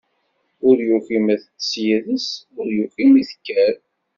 Ur 0.67 0.77
yuki 0.87 1.17
mi 1.25 1.35
teṭṭeṣ 1.41 1.71
yid-s, 1.85 2.27
ur 2.59 2.67
yuki 2.77 3.03
mi 3.11 3.21
tekker. 3.29 3.75